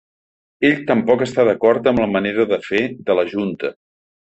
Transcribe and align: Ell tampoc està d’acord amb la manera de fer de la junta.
Ell 0.69 0.79
tampoc 0.87 1.21
està 1.27 1.47
d’acord 1.49 1.93
amb 1.95 2.03
la 2.07 2.11
manera 2.17 2.49
de 2.57 2.61
fer 2.73 2.85
de 3.11 3.23
la 3.23 3.31
junta. 3.37 3.77